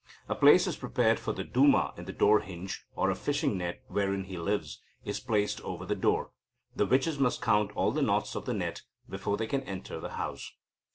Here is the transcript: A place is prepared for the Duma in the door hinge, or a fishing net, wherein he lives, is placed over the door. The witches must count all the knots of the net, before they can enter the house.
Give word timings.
A 0.27 0.33
place 0.33 0.65
is 0.65 0.77
prepared 0.77 1.19
for 1.19 1.31
the 1.31 1.43
Duma 1.43 1.93
in 1.95 2.05
the 2.05 2.11
door 2.11 2.39
hinge, 2.39 2.87
or 2.95 3.11
a 3.11 3.15
fishing 3.15 3.55
net, 3.59 3.83
wherein 3.87 4.23
he 4.23 4.35
lives, 4.35 4.81
is 5.05 5.19
placed 5.19 5.61
over 5.61 5.85
the 5.85 5.93
door. 5.93 6.31
The 6.75 6.87
witches 6.87 7.19
must 7.19 7.39
count 7.39 7.69
all 7.75 7.91
the 7.91 8.01
knots 8.01 8.33
of 8.33 8.45
the 8.45 8.53
net, 8.55 8.81
before 9.07 9.37
they 9.37 9.45
can 9.45 9.61
enter 9.61 9.99
the 9.99 10.13
house. 10.13 10.53